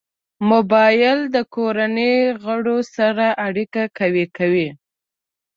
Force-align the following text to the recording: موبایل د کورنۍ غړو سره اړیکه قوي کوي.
موبایل 0.51 1.19
د 1.35 1.37
کورنۍ 1.55 2.15
غړو 2.43 2.77
سره 2.95 3.25
اړیکه 3.47 3.83
قوي 3.97 4.25
کوي. 4.37 4.69